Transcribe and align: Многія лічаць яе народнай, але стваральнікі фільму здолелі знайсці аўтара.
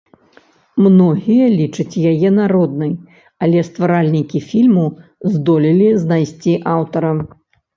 Многія 0.85 1.45
лічаць 1.59 1.99
яе 2.13 2.29
народнай, 2.39 2.93
але 3.47 3.59
стваральнікі 3.69 4.37
фільму 4.49 4.85
здолелі 5.35 5.87
знайсці 6.07 6.53
аўтара. 6.75 7.11